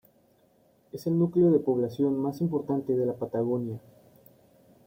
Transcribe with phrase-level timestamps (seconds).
[0.91, 3.79] Es el núcleo de población más importante de la Patagonia.